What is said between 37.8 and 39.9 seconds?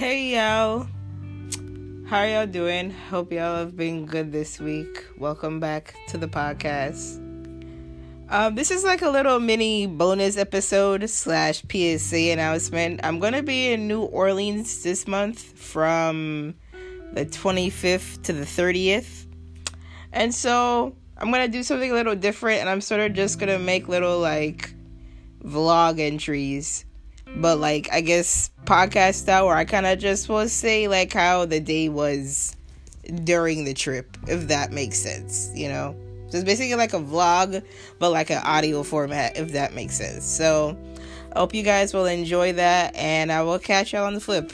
but like an audio format, if that